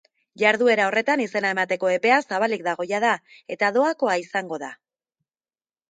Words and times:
Jarduera 0.43 0.87
horretan 0.91 1.21
izena 1.25 1.51
emateko 1.57 1.93
epea 1.97 2.17
zabalik 2.29 2.65
dago 2.71 2.89
jada, 2.95 3.15
eta 3.57 3.73
doakoa 3.79 4.21
izango 4.27 4.63
da. 4.69 4.77